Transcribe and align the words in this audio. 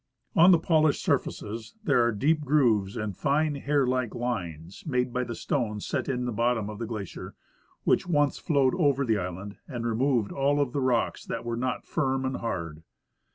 On 0.35 0.49
the 0.49 0.57
polished 0.57 1.03
sur 1.03 1.19
faces 1.19 1.75
there 1.83 2.03
are 2.03 2.11
deep 2.11 2.41
grooves 2.43 2.97
and 2.97 3.15
fine, 3.15 3.53
hair 3.53 3.85
like 3.85 4.15
lines, 4.15 4.83
made 4.87 5.13
by 5.13 5.23
the 5.23 5.35
stones 5.35 5.85
set 5.85 6.09
in 6.09 6.25
the 6.25 6.31
bottom 6.31 6.71
of 6.71 6.79
the 6.79 6.87
glacier 6.87 7.35
which 7.83 8.07
once 8.07 8.39
flowed 8.39 8.73
over 8.73 9.05
the 9.05 9.19
island 9.19 9.57
and 9.67 9.85
removed 9.85 10.31
all 10.31 10.59
of 10.59 10.73
the 10.73 10.81
rocks 10.81 11.23
that 11.25 11.43
Avere 11.43 11.59
not 11.59 11.85
firm 11.85 12.25
and 12.25 12.37
hard. 12.37 12.81